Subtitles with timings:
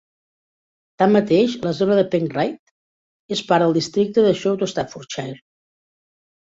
[1.01, 5.41] Tanmateix, la zona de Penkridge és part del districte de South Staffordshire.